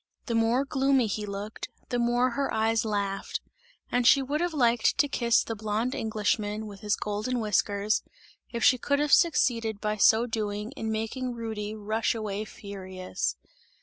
[0.25, 3.39] The more gloomy he looked, the more her eyes laughed
[3.91, 8.01] and she would have liked to kiss the blonde Englishman with his golden whiskers,
[8.51, 13.35] if she could have succeeded by so doing, in making Rudy rush away furious.